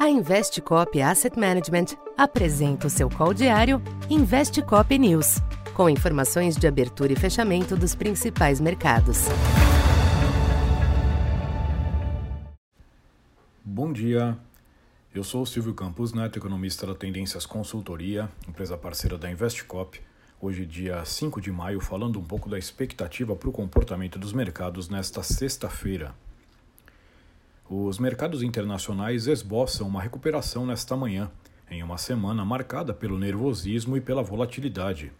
A 0.00 0.08
Investcop 0.08 0.98
Asset 1.02 1.38
Management 1.38 1.94
apresenta 2.16 2.86
o 2.86 2.90
seu 2.90 3.10
call 3.10 3.34
diário 3.34 3.82
Investcop 4.08 4.98
News, 4.98 5.42
com 5.74 5.90
informações 5.90 6.56
de 6.56 6.66
abertura 6.66 7.12
e 7.12 7.16
fechamento 7.16 7.76
dos 7.76 7.94
principais 7.94 8.62
mercados. 8.62 9.26
Bom 13.62 13.92
dia. 13.92 14.38
Eu 15.14 15.22
sou 15.22 15.42
o 15.42 15.46
Silvio 15.46 15.74
Campos 15.74 16.14
Neto, 16.14 16.38
economista 16.38 16.86
da 16.86 16.94
Tendências 16.94 17.44
Consultoria, 17.44 18.26
empresa 18.48 18.78
parceira 18.78 19.18
da 19.18 19.30
Investcop. 19.30 20.00
Hoje, 20.40 20.64
dia 20.64 21.04
5 21.04 21.42
de 21.42 21.52
maio, 21.52 21.78
falando 21.78 22.18
um 22.18 22.24
pouco 22.24 22.48
da 22.48 22.58
expectativa 22.58 23.36
para 23.36 23.50
o 23.50 23.52
comportamento 23.52 24.18
dos 24.18 24.32
mercados 24.32 24.88
nesta 24.88 25.22
sexta-feira. 25.22 26.14
Os 27.72 28.00
mercados 28.00 28.42
internacionais 28.42 29.28
esboçam 29.28 29.86
uma 29.86 30.02
recuperação 30.02 30.66
nesta 30.66 30.96
manhã, 30.96 31.30
em 31.70 31.84
uma 31.84 31.96
semana 31.96 32.44
marcada 32.44 32.92
pelo 32.92 33.16
nervosismo 33.16 33.96
e 33.96 34.00
pela 34.00 34.24
volatilidade. 34.24 35.12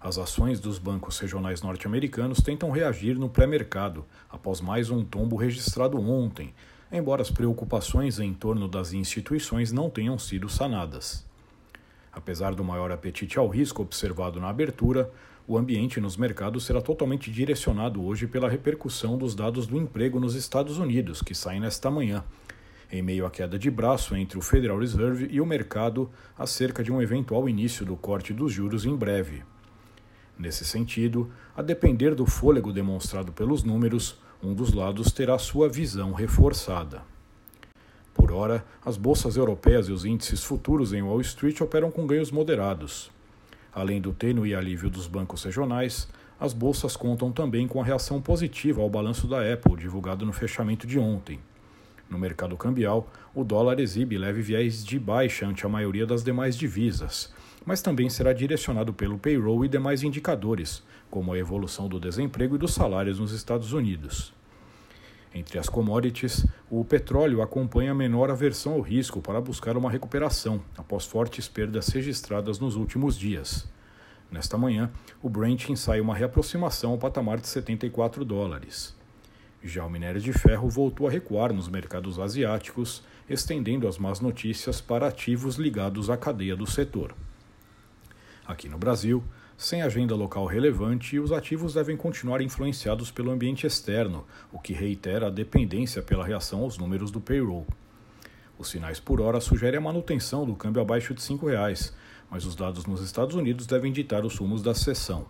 As 0.00 0.18
ações 0.18 0.58
dos 0.58 0.76
bancos 0.76 1.20
regionais 1.20 1.62
norte-americanos 1.62 2.40
tentam 2.40 2.72
reagir 2.72 3.16
no 3.16 3.28
pré-mercado, 3.28 4.04
após 4.28 4.60
mais 4.60 4.90
um 4.90 5.04
tombo 5.04 5.36
registrado 5.36 6.00
ontem, 6.00 6.52
embora 6.90 7.22
as 7.22 7.30
preocupações 7.30 8.18
em 8.18 8.34
torno 8.34 8.66
das 8.66 8.92
instituições 8.92 9.70
não 9.70 9.88
tenham 9.88 10.18
sido 10.18 10.48
sanadas. 10.48 11.27
Apesar 12.18 12.52
do 12.52 12.64
maior 12.64 12.90
apetite 12.90 13.38
ao 13.38 13.46
risco 13.46 13.80
observado 13.80 14.40
na 14.40 14.48
abertura, 14.48 15.08
o 15.46 15.56
ambiente 15.56 16.00
nos 16.00 16.16
mercados 16.16 16.66
será 16.66 16.80
totalmente 16.80 17.30
direcionado 17.30 18.04
hoje 18.04 18.26
pela 18.26 18.48
repercussão 18.48 19.16
dos 19.16 19.36
dados 19.36 19.68
do 19.68 19.76
emprego 19.76 20.18
nos 20.18 20.34
Estados 20.34 20.78
Unidos, 20.78 21.22
que 21.22 21.32
saem 21.32 21.60
nesta 21.60 21.88
manhã, 21.92 22.24
em 22.90 23.00
meio 23.02 23.24
à 23.24 23.30
queda 23.30 23.56
de 23.56 23.70
braço 23.70 24.16
entre 24.16 24.36
o 24.36 24.42
Federal 24.42 24.80
Reserve 24.80 25.28
e 25.30 25.40
o 25.40 25.46
mercado 25.46 26.10
acerca 26.36 26.82
de 26.82 26.90
um 26.90 27.00
eventual 27.00 27.48
início 27.48 27.86
do 27.86 27.96
corte 27.96 28.34
dos 28.34 28.52
juros 28.52 28.84
em 28.84 28.96
breve. 28.96 29.44
Nesse 30.36 30.64
sentido, 30.64 31.30
a 31.56 31.62
depender 31.62 32.16
do 32.16 32.26
fôlego 32.26 32.72
demonstrado 32.72 33.30
pelos 33.30 33.62
números, 33.62 34.18
um 34.42 34.52
dos 34.52 34.72
lados 34.72 35.12
terá 35.12 35.38
sua 35.38 35.68
visão 35.68 36.12
reforçada. 36.12 37.00
Por 38.28 38.34
hora, 38.34 38.62
as 38.84 38.98
bolsas 38.98 39.38
europeias 39.38 39.88
e 39.88 39.92
os 39.92 40.04
índices 40.04 40.44
futuros 40.44 40.92
em 40.92 41.00
Wall 41.00 41.22
Street 41.22 41.58
operam 41.62 41.90
com 41.90 42.06
ganhos 42.06 42.30
moderados. 42.30 43.10
Além 43.72 44.02
do 44.02 44.12
tênue 44.12 44.54
alívio 44.54 44.90
dos 44.90 45.06
bancos 45.06 45.44
regionais, 45.44 46.06
as 46.38 46.52
bolsas 46.52 46.94
contam 46.94 47.32
também 47.32 47.66
com 47.66 47.80
a 47.80 47.84
reação 47.84 48.20
positiva 48.20 48.82
ao 48.82 48.90
balanço 48.90 49.26
da 49.26 49.38
Apple, 49.50 49.76
divulgado 49.76 50.26
no 50.26 50.32
fechamento 50.34 50.86
de 50.86 50.98
ontem. 50.98 51.40
No 52.10 52.18
mercado 52.18 52.54
cambial, 52.54 53.10
o 53.34 53.42
dólar 53.42 53.80
exibe 53.80 54.18
leve 54.18 54.42
viés 54.42 54.84
de 54.84 54.98
baixa 54.98 55.46
ante 55.46 55.64
a 55.64 55.68
maioria 55.70 56.04
das 56.04 56.22
demais 56.22 56.54
divisas, 56.54 57.32
mas 57.64 57.80
também 57.80 58.10
será 58.10 58.34
direcionado 58.34 58.92
pelo 58.92 59.16
payroll 59.16 59.64
e 59.64 59.68
demais 59.68 60.02
indicadores, 60.02 60.82
como 61.10 61.32
a 61.32 61.38
evolução 61.38 61.88
do 61.88 61.98
desemprego 61.98 62.56
e 62.56 62.58
dos 62.58 62.74
salários 62.74 63.18
nos 63.18 63.32
Estados 63.32 63.72
Unidos. 63.72 64.34
Entre 65.34 65.58
as 65.58 65.68
commodities, 65.68 66.46
o 66.70 66.84
petróleo 66.84 67.42
acompanha 67.42 67.92
a 67.92 67.94
menor 67.94 68.30
aversão 68.30 68.72
ao 68.74 68.80
risco 68.80 69.20
para 69.20 69.40
buscar 69.40 69.76
uma 69.76 69.90
recuperação 69.90 70.62
após 70.76 71.04
fortes 71.04 71.46
perdas 71.46 71.88
registradas 71.88 72.58
nos 72.58 72.76
últimos 72.76 73.18
dias. 73.18 73.68
Nesta 74.30 74.58
manhã, 74.58 74.90
o 75.22 75.28
Brent 75.28 75.68
ensaia 75.68 76.02
uma 76.02 76.14
reaproximação 76.14 76.92
ao 76.92 76.98
patamar 76.98 77.40
de 77.40 77.48
74 77.48 78.24
dólares. 78.24 78.96
Já 79.62 79.84
o 79.84 79.90
minério 79.90 80.20
de 80.20 80.32
ferro 80.32 80.68
voltou 80.68 81.06
a 81.06 81.10
recuar 81.10 81.52
nos 81.52 81.68
mercados 81.68 82.18
asiáticos, 82.18 83.02
estendendo 83.28 83.88
as 83.88 83.98
más 83.98 84.20
notícias 84.20 84.80
para 84.80 85.08
ativos 85.08 85.56
ligados 85.56 86.08
à 86.08 86.16
cadeia 86.16 86.54
do 86.54 86.66
setor. 86.66 87.14
Aqui 88.46 88.68
no 88.68 88.78
Brasil, 88.78 89.22
sem 89.58 89.82
agenda 89.82 90.14
local 90.14 90.46
relevante, 90.46 91.18
os 91.18 91.32
ativos 91.32 91.74
devem 91.74 91.96
continuar 91.96 92.40
influenciados 92.40 93.10
pelo 93.10 93.32
ambiente 93.32 93.66
externo, 93.66 94.24
o 94.52 94.58
que 94.60 94.72
reitera 94.72 95.26
a 95.26 95.30
dependência 95.30 96.00
pela 96.00 96.24
reação 96.24 96.60
aos 96.60 96.78
números 96.78 97.10
do 97.10 97.20
payroll. 97.20 97.66
Os 98.56 98.68
sinais 98.68 99.00
por 99.00 99.20
hora 99.20 99.40
sugerem 99.40 99.78
a 99.78 99.80
manutenção 99.80 100.46
do 100.46 100.54
câmbio 100.54 100.80
abaixo 100.80 101.12
de 101.12 101.20
R$ 101.20 101.34
5,00, 101.36 101.92
mas 102.30 102.44
os 102.44 102.54
dados 102.54 102.86
nos 102.86 103.02
Estados 103.02 103.34
Unidos 103.34 103.66
devem 103.66 103.90
ditar 103.90 104.24
os 104.24 104.36
rumos 104.38 104.62
da 104.62 104.76
sessão. 104.76 105.26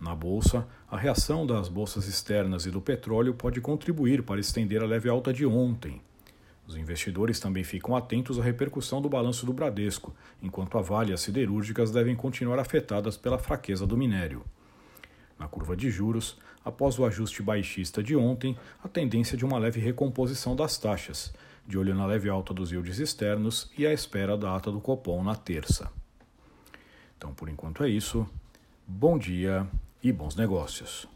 Na 0.00 0.12
bolsa, 0.12 0.66
a 0.90 0.96
reação 0.96 1.46
das 1.46 1.68
bolsas 1.68 2.08
externas 2.08 2.66
e 2.66 2.70
do 2.72 2.80
petróleo 2.80 3.32
pode 3.32 3.60
contribuir 3.60 4.24
para 4.24 4.40
estender 4.40 4.82
a 4.82 4.86
leve 4.86 5.08
alta 5.08 5.32
de 5.32 5.46
ontem. 5.46 6.02
Os 6.70 6.76
investidores 6.76 7.40
também 7.40 7.64
ficam 7.64 7.96
atentos 7.96 8.38
à 8.38 8.44
repercussão 8.44 9.02
do 9.02 9.08
balanço 9.08 9.44
do 9.44 9.52
Bradesco, 9.52 10.14
enquanto 10.40 10.78
a 10.78 10.80
Vale 10.80 11.10
e 11.10 11.12
as 11.12 11.20
siderúrgicas 11.20 11.90
devem 11.90 12.14
continuar 12.14 12.60
afetadas 12.60 13.16
pela 13.16 13.40
fraqueza 13.40 13.84
do 13.84 13.96
minério. 13.96 14.44
Na 15.36 15.48
curva 15.48 15.76
de 15.76 15.90
juros, 15.90 16.38
após 16.64 16.96
o 16.96 17.04
ajuste 17.04 17.42
baixista 17.42 18.04
de 18.04 18.14
ontem, 18.14 18.56
a 18.84 18.86
tendência 18.86 19.36
de 19.36 19.44
uma 19.44 19.58
leve 19.58 19.80
recomposição 19.80 20.54
das 20.54 20.78
taxas, 20.78 21.34
de 21.66 21.76
olho 21.76 21.92
na 21.92 22.06
leve 22.06 22.28
alta 22.28 22.54
dos 22.54 22.70
yields 22.70 23.00
externos 23.00 23.68
e 23.76 23.84
à 23.84 23.92
espera 23.92 24.38
da 24.38 24.54
ata 24.54 24.70
do 24.70 24.80
Copom 24.80 25.24
na 25.24 25.34
terça. 25.34 25.90
Então, 27.18 27.34
por 27.34 27.48
enquanto 27.48 27.82
é 27.82 27.88
isso. 27.88 28.24
Bom 28.86 29.18
dia 29.18 29.66
e 30.00 30.12
bons 30.12 30.36
negócios. 30.36 31.08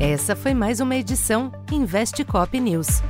Essa 0.00 0.34
foi 0.34 0.54
mais 0.54 0.80
uma 0.80 0.96
edição 0.96 1.52
Investe 1.70 2.24
Cop 2.24 2.58
News. 2.58 3.02